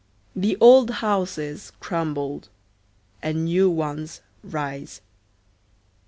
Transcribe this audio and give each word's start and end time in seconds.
The 0.35 0.57
old 0.59 0.89
houses 1.05 1.71
crumble 1.79 2.41
and 3.21 3.45
new 3.45 3.69
ones 3.69 4.21
rise. 4.43 4.99